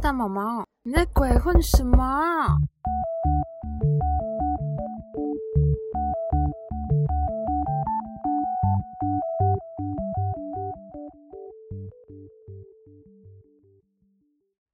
[0.00, 2.58] 大毛毛，你在鬼混什么？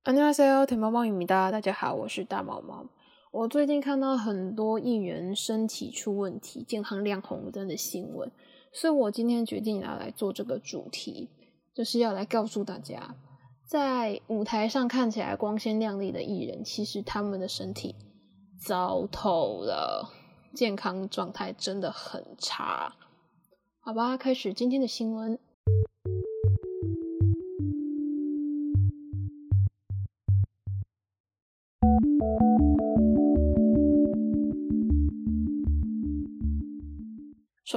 [0.04, 2.84] 안녕하세요甜毛毛影迷大家好，我是大毛毛。
[3.30, 8.30] 我最近看到很多艺人身体出问题、健康亮红灯的新闻，
[8.72, 11.30] 所以我今天决定要来做这个主题，
[11.72, 13.14] 就是要来告诉大家。
[13.67, 17.95] 在舞台上看起来光鲜亮丽的艺人，其实他们的身体
[18.57, 20.09] 糟透了，
[20.53, 22.95] 健康状态真的很差。
[23.81, 25.37] 好吧，开始今天的新闻。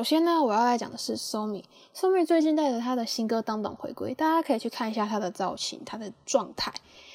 [0.00, 1.62] 首先呢，我要来讲的是 Somi。
[1.94, 6.72] Somi 最近带着他的新歌《当当》回归，大家可以去看一下他的造型、他的状态。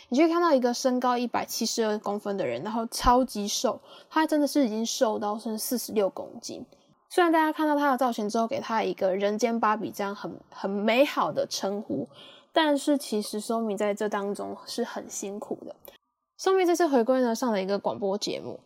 [0.09, 6.63] 你去看到一个身高一百七十二公分的人，然后超级瘦，他真的是已经瘦到是四十六公斤。
[7.09, 12.07] 虽然大家看到他的造型之后，给他一个人间芭比这样很很美好的称呼，
[12.53, 15.75] 但是其实 Somi 在这当中是很辛苦的。
[16.39, 18.59] Somi 这次回归呢，上了一个广播节目。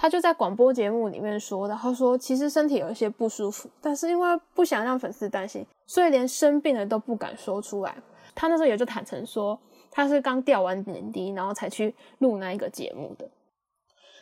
[0.00, 7.96] 他就在广播节目里面说，然后说其实身体有一些不舒服，但是因为不想让粉丝担心，所以连生病了都不敢说出来。
[8.32, 9.58] 他那时候也就坦诚说，
[9.90, 13.28] 他是刚掉完点滴，然后才去录那一个节目的。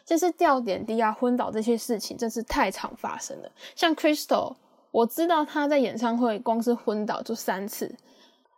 [0.06, 3.52] 就是掉点滴啊、昏倒这些事情，真是太常发生了。
[3.74, 4.56] 像 Crystal，
[4.90, 7.94] 我知道他在演唱会光是昏倒就三次。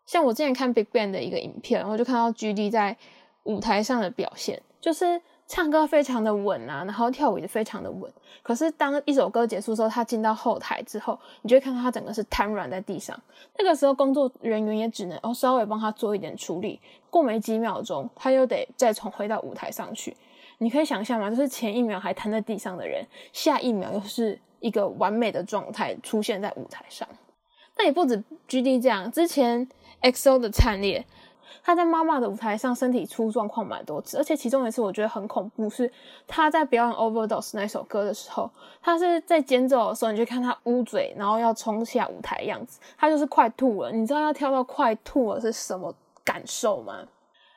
[0.07, 2.97] 像我之前看 Big Bang 的一个影片，然后就看到 GD 在
[3.43, 5.21] 舞台上的表现，就是。
[5.49, 8.13] 唱歌非常的稳啊，然后跳舞也非常的稳。
[8.43, 13.19] 可是当一首歌结束之后，他进到后台之后，你就会看到他整个是瘫软在地上。
[13.59, 16.79] 那个时候工作人员也只能哦稍微帮他做一点处理。
[17.09, 20.15] 过没几秒钟，他又得再重回到舞台上去。
[20.59, 21.31] 你可以想象吗？
[21.31, 23.03] 就是前一秒还瘫在地上的人，
[23.33, 27.09] 下一秒又是一个完美的状态出现在舞台上。
[27.79, 29.67] 那也不止 G D 这样，之前
[30.01, 31.07] X O 的惨烈。
[31.63, 35.91] 他在妈妈的舞台上身体出状况蛮多次，而且其中一次我觉得很恐怖，是
[36.27, 38.51] 他在表演 Overdose 那首歌的时候，
[38.81, 43.91] 他是在间奏的时候，你就看他捂嘴，然后要冲下舞台样子，他就是快吐了。
[43.93, 45.95] 你知道要跳到快吐了是什么
[46.25, 46.99] 感受吗？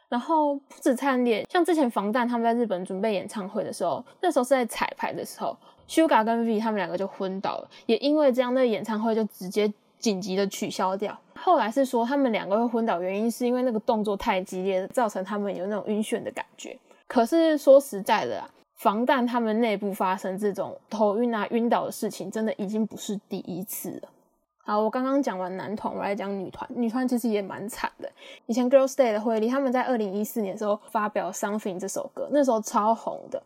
[0.10, 5.56] 然后不止灿烈，像之前防弹他们在日本准备演唱会的时候，那时候是在彩排的时候
[5.88, 11.18] ，Suga 跟 V 他们两个就昏倒了，也因为这样，那演唱会就直接紧急的取消掉。
[11.44, 16.78] 后来是说他们两个会昏倒，原因是因为那个动作太激烈，造成他们有那种晕眩的感觉。
[17.08, 24.10] 可是说实在的啊，防弹他们内部发生这种头晕啊、晕倒的事情，真的已经不是第一次了。
[24.64, 26.70] 好，我刚刚讲完男团，我来讲女团。
[26.76, 28.10] 女团其实也蛮惨的。
[28.46, 33.42] 以前 Girls' Day 的惠利，他们在二零一四年的时候发表《Something》这首歌，那时候超红的。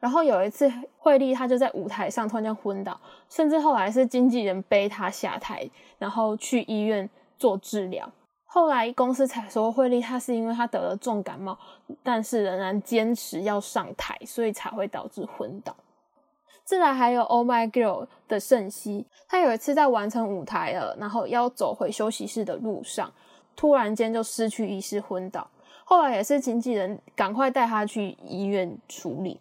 [0.00, 7.08] 然后有一次，惠利她就在舞台上突然间昏倒，甚至后来是经纪人背她下台，然后去医院。
[7.38, 8.10] 做治疗，
[8.44, 11.58] 后来公司才说惠利他是因为他得了重感冒，
[12.02, 15.76] 但是仍然坚持要上台，所以才会导致昏倒。
[16.64, 23.12] 自然还有 Oh My Girl 的圣熙，他有一次在完成舞台了，然后要走回休息室的路上，
[23.54, 25.48] 突然间就失去意识昏倒，
[25.84, 29.38] 后来也是经纪人赶快带他去医院处理。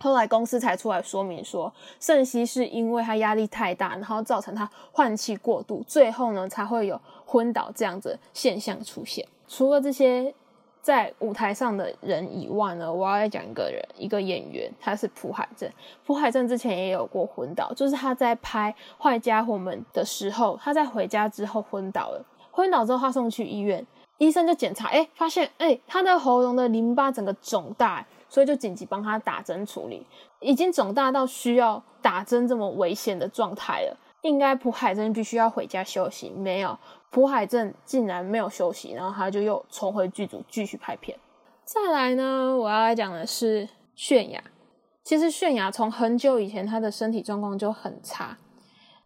[0.00, 9.26] 后来公司才出来说明说，圣熙是因为他压力太大，然后造成他换气过度，最后呢才会有昏倒这样子现象出现。
[9.48, 10.34] 除了这些
[10.82, 15.72] 在舞台上的人以外呢，我要来讲一个人，一个演员，他是朴海镇。
[16.04, 22.22] 朴海镇之前也有过昏倒，就是他在拍《坏家伙们》的时候，他在回家之后昏倒了。
[22.50, 23.84] 昏倒之后，他送去医院，
[24.18, 28.06] 医生就检查，哎，发现，哎，他的喉咙的淋巴整个肿大。
[28.36, 30.06] 所以就紧急帮他打针处理，
[30.40, 33.96] 已经肿大到需要打针这么危险的状态了。
[34.20, 41.18] 应该朴海镇必须要回家休息，没有朴海镇竟然没有休息，然后他就又重回剧组继续拍片。
[41.64, 43.66] 再来呢，我要来讲的是
[43.96, 44.44] 泫雅。
[45.02, 48.36] 其实泫雅从很久以前她的身体状况就很差，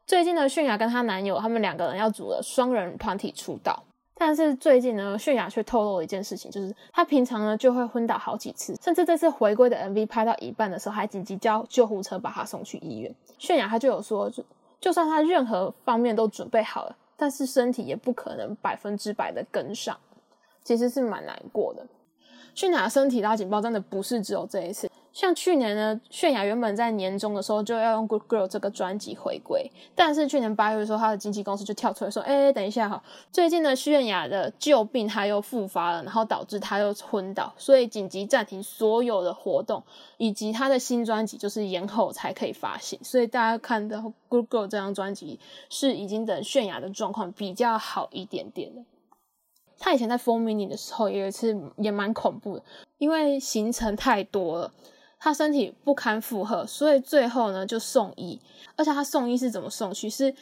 [0.05, 3.85] 最近呢，泫雅跟她男友他们两个人要组了双人团体出道。
[4.23, 13.11] 但是最近呢，泫雅却透露了一件事情，就是她平常呢就会昏倒好几次，甚至这次回归的 MV 拍到一半的时候，还紧急叫救护车把她送去医院。
[13.39, 14.45] 泫雅她就有说，就
[14.79, 19.97] 就算她任何方面都准备好了，但是身体也不可能百分之百的跟上，
[20.63, 21.87] 其实是蛮难过的。
[22.55, 33.03] 泫雅身体拉警报真的不是只有这一次，像去年呢，泫雅原本在年终的时候就要用《Good Girl》这个专辑回归，但是去年八月的时候，他的经纪公司就跳出来说：“哎，等一下哈，
[33.33, 39.83] 最近呢，泫雅的旧病他又复发了，然后导致他又昏倒，所以紧急暂停所有的活动，
[40.17, 42.99] 以及他的新专辑就是延后才可以发行。
[43.03, 43.99] 所以大家看到
[44.29, 48.83] 《Good Girl》这张专辑是已经等泫雅的状况比较好一点点了。
[49.83, 52.63] 他以前在《风靡你》的时候，也有一次也蛮恐怖的，
[52.99, 54.73] 因为行程太多了。”
[55.21, 58.41] 他身体不堪负荷，所以最后呢就送医，
[58.75, 60.11] 而且他送医是怎么送去？
[60.11, 60.35] 是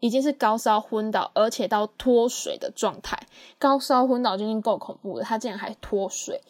[0.00, 3.16] 已经是高烧昏倒，而且到脱水的状态。
[3.58, 6.40] 高烧昏倒就已经够恐怖了，他竟然还脱水。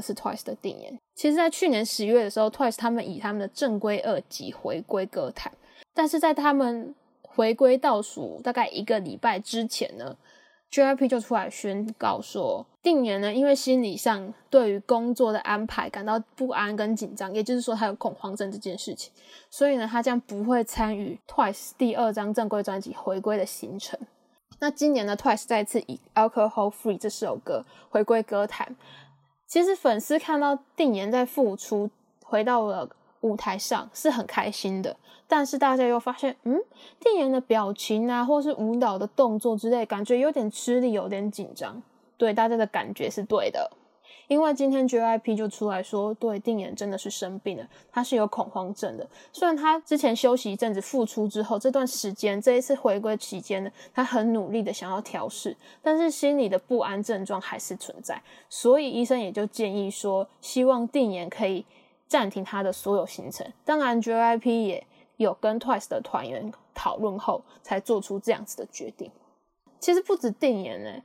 [0.00, 0.98] 是 Twice 的定言。
[1.14, 5.52] 其实，在去年十月的时候，Twice 他们以他们的正规二辑回归歌坛，
[5.94, 10.16] 但是在他们回归倒数大概一个礼拜之前呢
[10.70, 19.12] ，JYP 就出来宣告说，定言呢因为心理上对于工作的安排感到不安跟紧张，也就是说他有恐慌症这件事情，
[19.50, 23.98] 所以呢他将不会参与 Twice 第二张正规专辑回归的行程。
[24.58, 28.76] 那今年呢，Twice 再次以 Alcohol Free 这首歌回归歌坛。
[29.50, 31.90] 其实粉丝看到定妍在复出
[32.22, 32.88] 回到了
[33.22, 36.62] 舞台上是很开心的，但是大家又发现，嗯，
[37.00, 41.82] 定妍的表情啊，或是舞蹈的动作之类，感觉有点吃力，有点紧张。
[42.16, 43.68] 对大家的感觉是对的。
[44.30, 49.04] 因为今天 JYP 就出来说，对定言真的是生病了，他是有恐慌症的。
[49.32, 61.66] 虽然他之前休息一阵子复出之后，这段时间这一次回归期间呢，他很努力的想要调试，但是心里的不安症状还是存在，所以医生也就建议说，希望定言可以
[62.06, 63.44] 暂停他的所有行程。
[63.64, 64.86] 当然，JYP 也
[65.16, 69.10] 有跟 Twice 的团员讨论后，才做出这样子的决定。
[69.80, 71.02] 其实不止定言呢。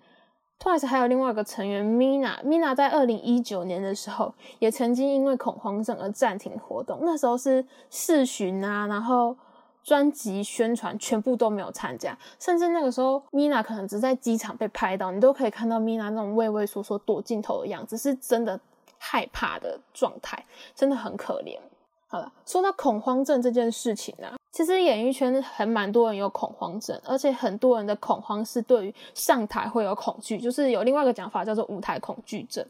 [0.60, 7.00] Twice 还有另外一个成员 Mina，Mina 在二零一九年的时候也曾经因为恐慌症而暂停活动。
[7.02, 9.38] 那时候是试巡啊，然后
[9.84, 18.60] 专辑宣传全部都没有参加，甚至那个时候 Mina 可能只在机场被拍到，你都可以看到 Mina 那种畏畏缩缩躲镜头的样子，是真的
[18.98, 21.60] 害怕的状态，真的很可怜。
[22.08, 24.36] 好了，说到恐慌症这件事情啊。
[24.52, 32.66] 其实演艺圈很蛮多人有恐慌症，而且很多人的恐慌是对于上台会有恐惧，就是有另外一个讲法叫做舞台恐惧症。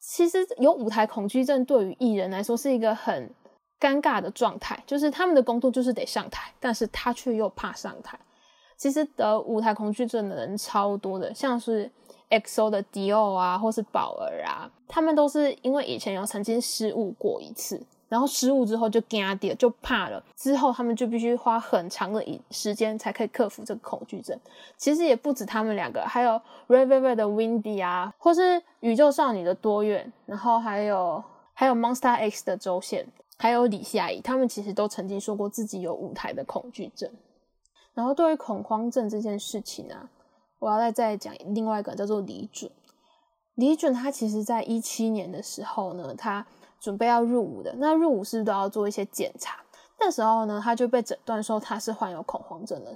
[0.00, 3.30] 其实有舞台恐惧症对于艺人来说是一个很
[3.78, 8.18] 尴尬的状态，就是他们的工作就是得上台，但是他却又怕上台。
[8.76, 11.90] 其实得舞台恐惧症的人超多的，像是
[12.28, 17.80] XO 的迪奥啊，或是宝儿啊，他们都是因为以前有曾经失误过一次。
[18.10, 20.20] 然后失误之后就惊掉，就怕了。
[20.36, 24.36] 之后他们就必须花很长的时间才可以克服这个恐惧症。
[24.76, 26.32] 其实也不止他们两个，还有
[26.66, 31.22] Red Velvet 的 Windy 啊，或是宇宙少女的多远，然后还有
[31.54, 33.06] 还有 Monster X 的周线，
[33.38, 37.08] 还有李夏怡，他们其实都曾经说过自己有舞台的恐惧症。
[37.94, 40.10] 然后对于恐慌症这件事情啊，
[40.58, 42.68] 我要再再讲另外一个叫做李准。
[43.54, 46.46] 李准他其实在一七年的时候呢，他
[46.80, 49.56] 准备要入伍的，那入伍是不是都要做一些检查？
[50.00, 52.92] 那时候呢，他就被诊断说他是患有恐慌症的。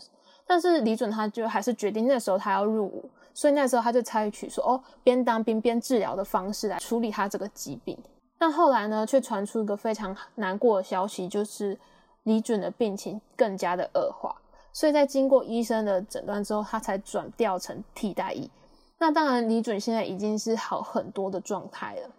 [0.47, 7.97] 但是李准他就还是决定那时候他要入伍，所以那时候他就采取说哦，边当兵边治疗的方式来处理他这个疾病。
[8.39, 11.79] 但后来呢，却传出一个非常难过的消息，就是
[12.25, 14.35] 李准的病情更加的恶化。
[14.73, 18.51] 所以在经过医生的诊断之后，他才转调成替代役。
[18.99, 22.11] 那当然，李准现在已经是好很多的状态了。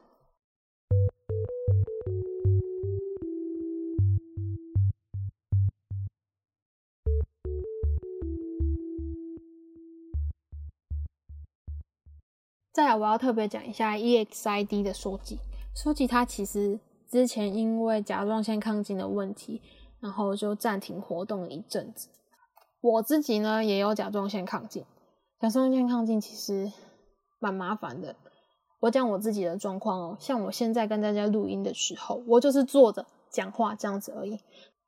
[12.75, 15.39] 再来，我要特别讲一下 EXID 的书籍。
[15.73, 16.77] 书籍它其实
[17.09, 19.61] 之前因为甲状腺亢进的问题，
[20.01, 22.09] 然后就暂停活动了一阵子。
[22.81, 24.83] 我自己呢也有甲状腺亢进，
[25.39, 26.69] 甲状腺亢进其实
[27.39, 28.13] 蛮麻烦的。
[28.81, 34.37] 我讲我自己的状况哦，像我现在跟大家录音的时候，我就是坐着讲话这样子而已。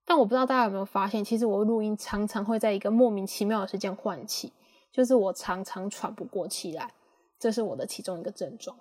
[0.06, 4.51] 但我不知道大家有没有发现，其实我录音常常会在一个莫名其妙的时间换气，
[4.91, 6.91] 就是我常常喘不过气来。
[7.39, 8.77] 这是我的其中一个症状。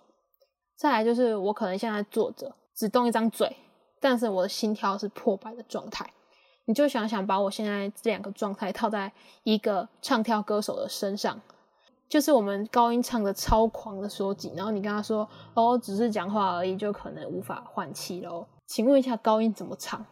[0.77, 3.57] 再来就是我可能现在坐着只动一张嘴，
[4.01, 6.13] 但是我的心跳是破百的状态。
[6.67, 9.13] 你就想想把我现在这两个状态套在
[9.45, 11.41] 一个唱跳歌手的身上，
[12.09, 18.47] 就是我们高音唱的超狂的收紧，然后你跟他说哦，只是讲话而已，就可能无法换气喽。
[18.67, 20.05] 请问一下，高音怎么唱？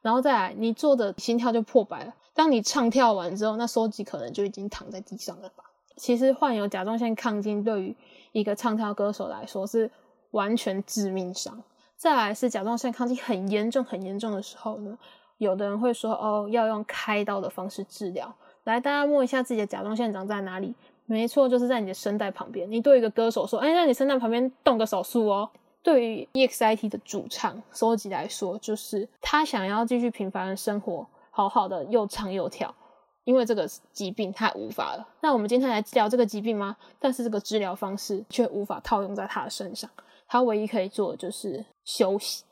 [0.00, 2.14] 然后再来你做的心跳就破百了。
[2.32, 5.64] 当你唱跳完之后，那收集可能就已经躺在地上了吧？
[5.96, 7.96] 其实患有甲状腺亢进对于
[8.32, 9.90] 一个唱跳歌手来说是
[10.30, 11.62] 完全致命伤。
[11.96, 14.96] 再来是甲状腺亢进很严重、很严重的时候呢，
[15.38, 18.34] 有的人会说哦，要用开刀的方式治疗。
[18.64, 20.74] 来，大家摸一下自己的甲状腺长在哪里？
[21.06, 22.70] 没错，就是在你的声带旁边。
[22.70, 25.50] 你对一个歌手说，哎，在你声带旁边动个手术哦。
[25.82, 32.74] 对于 EXIT 的主唱收集来说，就是他想要继续平凡的生活，好好的又唱又跳。
[33.24, 36.76] 因为这个疾病太无法了，那我们今天来治疗这个疾病吗？
[36.98, 39.88] 但是这个治疗方式却无法套用在他的身上，
[40.26, 42.44] 他唯一可以做的就是休息，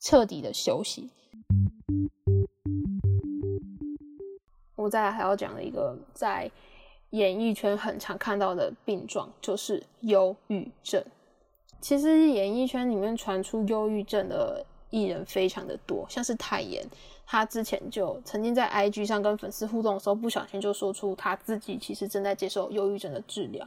[0.00, 1.10] 彻底的休息。
[4.76, 6.50] 我再来还要讲的一个在
[7.10, 11.02] 演艺圈很常看到的病状，就是忧郁症。
[11.80, 14.64] 其实演艺圈里面传出忧郁症的
[14.94, 16.86] 艺人非常的多，像是泰妍。
[17.26, 23.66] 他之前就曾经在 IG 上跟粉丝互动的时候，不小心就说出他自己其实正在接受忧郁症的治疗。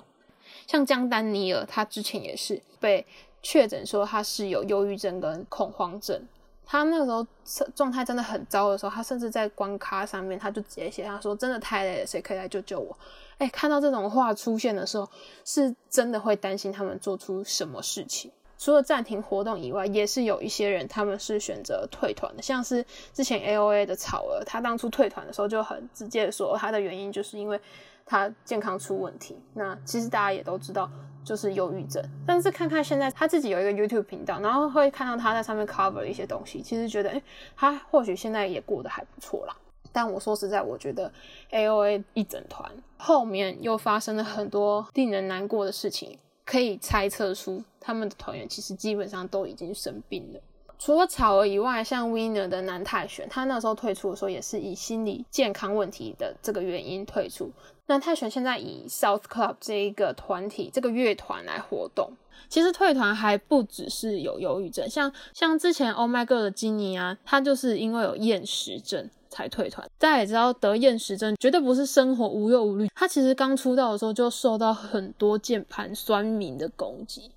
[0.65, 3.05] 像江丹尼尔，他之前也是被
[3.43, 6.21] 确诊说他是有忧郁症跟恐慌症。
[6.65, 7.25] 他那时候
[7.73, 12.97] 状态真的很糟的时候，他甚至在关卡上面他就直接写他说：“真的太累了，谁可以来救救我？”
[13.39, 15.09] 哎，看到这种话出现的时候，
[15.45, 18.29] 是真的会担心他们做出什么事情。
[18.57, 22.83] 除了暂停活动以外，也是有一些人他们是选择退团的，像是
[23.13, 27.59] 之前 A O A 的草儿，他当初退团的时候就很直接的说，他的原因就是因为
[28.05, 29.37] 他健康出问题。
[29.53, 30.89] 那其实大家也都知道，
[31.23, 32.03] 就是忧郁症。
[32.25, 37.21] 但是看看现在他自己有一个 YouTube 频道，然后会看到他在上面 cover 一些东西，其实觉得，哎，
[37.55, 39.55] 他或许现在也过得还不错啦。
[39.93, 41.11] 但我说实在，我觉得
[41.51, 46.17] A O A 一整团后面又发生了很多令人难过的事情。
[46.47, 50.39] 可以猜测出他们的团员其实基本上都已经生病了。
[50.79, 57.51] 除了草儿以外，像 Winner 的南泰选，他那时候退出的时候也是以心理健康问题的这个原因退出。
[57.87, 62.11] 南泰选现在以 South Club 这一个团体、这个乐团来活动。
[62.47, 69.09] 其实退团还不只是有忧郁症，像像之前 Oh My God 的金妮啊，他就是因为有厌食症。
[69.37, 72.87] 才退团，大家也知道得厌食症绝对不是生活无忧无虑。
[72.95, 77.31] 他其实刚出道的时候就受到很多键盘酸民的攻击。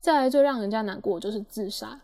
[0.00, 2.00] 再来最让人家难过就是自杀。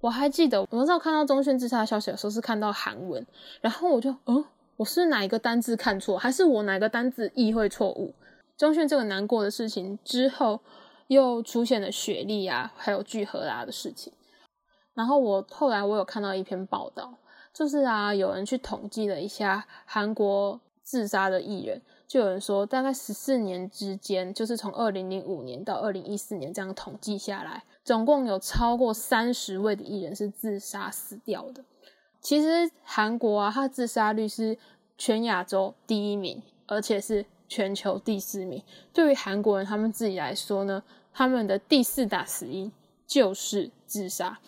[0.00, 3.26] 我还记得我那时候看到钟铉自杀的消息的时候是看到韩文，
[3.62, 4.44] 然后我就嗯，
[4.76, 8.14] 我是哪一个单字看错，还是我哪个单字意会错误？
[8.58, 10.60] 钟铉这个难过的事情之后，
[11.06, 14.12] 又出现了雪莉啊，还有聚合啊的事情。
[14.92, 17.14] 然后我后来我有看到一篇报道。
[17.58, 31.64] 就是啊，有人去统计了一下韩国自杀的艺人，就有人说，大概十四年之间，就是从二零零五年到二零一四年这样统计下来，总共有超过三十位的艺人是自杀死掉的。
[32.20, 34.56] 其实韩国啊，它自杀率是
[34.96, 38.62] 全亚洲第一名，而且是全球第四名。
[38.92, 40.80] 对于韩国人他们自己来说呢，
[41.12, 42.70] 他们的第四大死因
[43.04, 44.38] 就是自杀。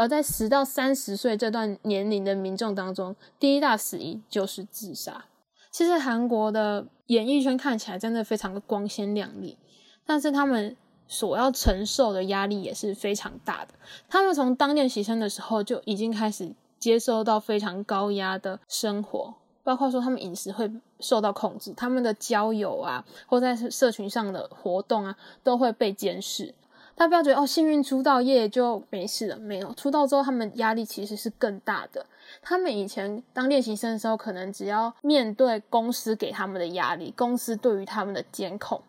[0.00, 5.26] 而在十到三十岁这段年龄的民众当中，第一大死因就是自杀。
[5.70, 9.58] 其实韩国的演艺圈看起来真的非常的光鲜亮丽，
[10.06, 10.74] 但是他们
[11.06, 13.74] 所要承受的压力也是非常大的。
[14.08, 25.14] 他们从当练习生的时候就已经开始接受到非常高压的生活，包括说他们饮食会受到控制，他们的交友啊，或在社群上的活动啊，
[25.44, 26.54] 都会被监视。
[27.00, 32.04] 他不要觉得哦，幸运出道业就没事了，没有出道之后，他们压力其实是更大的。
[32.42, 38.82] 他们以前当练习生的时候，可能只要面对公司给他们的压力，公司对于他们的监控。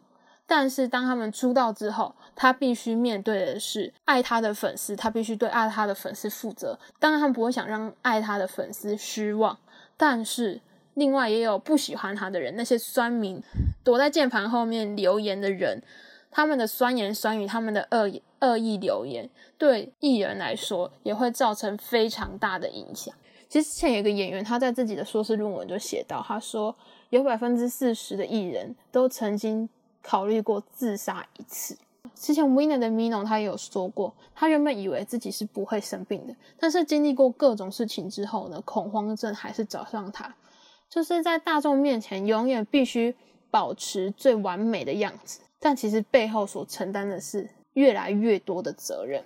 [0.45, 6.77] 但是当他们出道之后，他必须面对的是爱他的粉丝，他必须对爱他的粉丝负责。
[6.99, 9.57] 当然，他们不会想让爱他的粉丝失望。
[9.95, 10.59] 但是
[10.95, 13.41] 另外也有不喜欢他的人，那些酸民
[13.85, 15.81] 躲在键盘后面留言的人。
[16.31, 18.09] 他们的酸言酸语，他们的恶
[18.39, 23.13] 恶意留言，对艺人来说也会造成非常大的影响。
[23.49, 26.73] 其实之前有一个演员，他在自己的硕士论文就写到，他说
[27.09, 29.67] 有百分之四十的艺人都曾经
[30.01, 31.77] 考虑过自杀一次。
[32.15, 40.33] 之前 Winner 的 Mino 他也有说过，他原本以为自己是不会生病的，但是经历过各种事情之后呢，恐慌症还是找上他，
[40.89, 43.13] 就是在大众面前永远必须
[43.49, 45.41] 保持最完美的样子。
[45.61, 49.23] 但其实背后所承担的是越来越多的责任。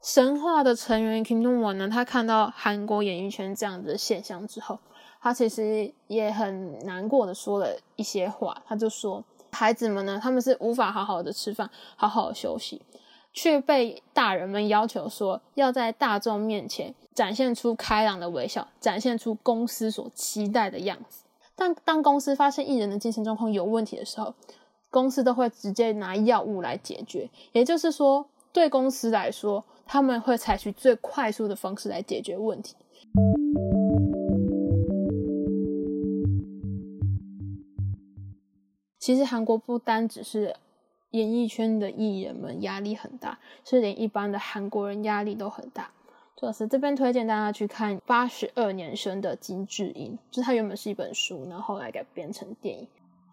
[0.00, 4.78] 神话的成员 Kim Dong Won 呢，他看到韩国演艺圈这样的现象之后，
[5.20, 8.62] 他其实也很难过的说了一些话。
[8.64, 12.80] 他就说：“孩子们呢，他们是无法好好的吃饭，好好的休息。
[13.34, 21.24] 却被大人们要求说要在大众面前展现出开朗的微笑，展现出公司所期待的样子。
[21.54, 24.32] 但当公司发现艺人的精神状况有问题的时候，
[24.90, 27.28] 公司都会直接拿药物来解决。
[27.52, 32.74] 也就是说，对公司来说，他们会采取最快速的方式来解决问题。
[38.98, 40.54] 其实韩国不单只是
[41.12, 45.90] 演艺圈的艺人们压力很大，是连一般的韩国人压力都很大。
[46.36, 52.86] 就是这边推荐大家去看《八十二年生的金智英》，就是它原本是一本书，然后后来改编成电影。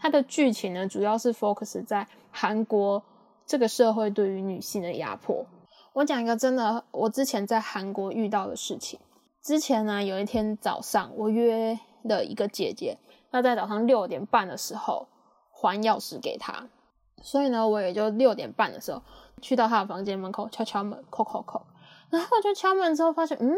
[0.06, 3.02] 它的剧情呢，主要是 focus 在韩国
[3.48, 5.48] 这个社会对于女性的压迫。
[5.94, 9.00] 我讲一个真的，我之前在韩国遇到的事情。
[9.42, 13.00] 之前呢，有一天早上，我约了一个姐姐，
[13.32, 15.08] 要在早上六点半的时候。
[15.50, 16.68] 还钥匙给她，
[17.24, 19.02] 所以呢，我也就六点半的时候
[19.42, 21.64] 去到她的房间门口敲敲门，叩叩叩，
[22.12, 23.58] 然后就敲门之后发现，嗯，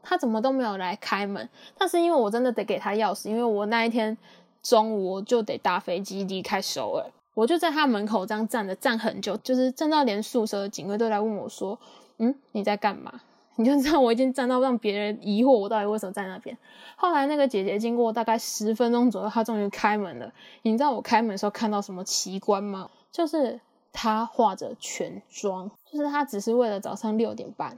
[0.00, 1.48] 他怎么都没有来开门。
[1.76, 4.16] 但是因为我真的得给他钥匙，因为我那一天
[4.62, 11.78] 中午我就得搭飞机离开首尔，我就在他门口这样站着站很久，就是站到连宿舍的警卫都来问我说，
[12.18, 13.20] 嗯，你在干嘛？
[13.56, 16.56] 你就知道我已经站到让别人疑惑我到底为什么在那边。
[16.94, 20.32] 后来那个姐姐经过大概十分钟左右，她终于开门了。
[20.62, 22.88] 你知道我开门的时候看到什么奇观吗？
[23.10, 23.60] 就是
[23.92, 27.76] 她化着全妆，就是她只是为了早上六点半，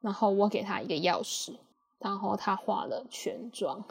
[0.00, 1.54] 然后我给她一个钥匙，
[2.00, 3.84] 然后她化了全妆。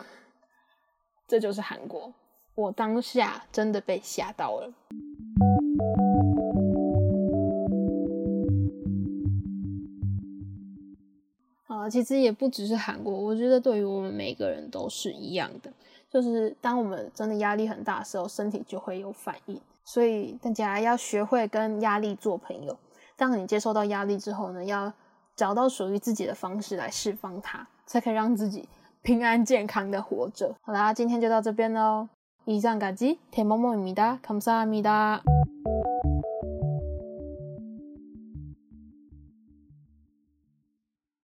[1.28, 2.14] 这就是韩国，
[2.54, 4.72] 我当下真的被吓到了。
[11.68, 15.72] 啊其实也不只是韩国，我觉得对于我们每个人都是一样的。
[16.10, 19.60] 就是当我们真的压力很大的时候，身体就会有反应。
[19.84, 22.78] 所以大家要学会跟压力做朋友。
[23.16, 24.94] 当你接受到压力之后呢，要
[25.36, 28.68] 找到属于自己的方式来释放它，才可以让自己
[29.05, 30.55] 平安健康的活着。
[30.63, 32.09] 好啦，今天就到这边喽。
[32.45, 35.23] 以上感激，田萌萌입니 다， 감사합니 다。